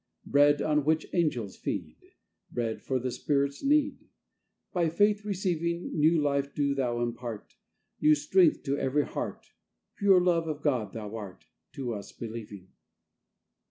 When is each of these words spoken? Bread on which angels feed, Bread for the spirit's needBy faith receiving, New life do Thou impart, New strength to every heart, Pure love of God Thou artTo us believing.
Bread 0.25 0.63
on 0.63 0.83
which 0.83 1.05
angels 1.13 1.55
feed, 1.57 1.95
Bread 2.49 2.81
for 2.81 2.97
the 2.97 3.11
spirit's 3.11 3.63
needBy 3.63 4.09
faith 4.91 5.23
receiving, 5.23 5.91
New 5.95 6.19
life 6.19 6.55
do 6.55 6.73
Thou 6.73 7.03
impart, 7.03 7.53
New 8.01 8.15
strength 8.15 8.63
to 8.63 8.79
every 8.79 9.05
heart, 9.05 9.45
Pure 9.97 10.21
love 10.21 10.47
of 10.47 10.63
God 10.63 10.93
Thou 10.93 11.11
artTo 11.11 11.95
us 11.95 12.11
believing. 12.13 12.69